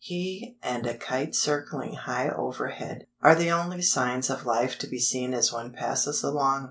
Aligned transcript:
He, 0.03 0.57
and 0.63 0.87
a 0.87 0.97
kite 0.97 1.35
circling 1.35 1.93
high 1.93 2.29
overhead, 2.31 3.05
are 3.21 3.35
the 3.35 3.51
only 3.51 3.83
signs 3.83 4.31
of 4.31 4.47
life 4.47 4.79
to 4.79 4.87
be 4.87 4.97
seen 4.97 5.31
as 5.35 5.53
one 5.53 5.73
passes 5.73 6.23
along. 6.23 6.59